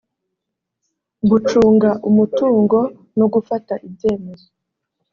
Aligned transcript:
gucunga 1.29 1.89
umutungo 2.09 2.79
no 3.17 3.25
gufata 3.33 3.73
ibyemezo 3.87 4.47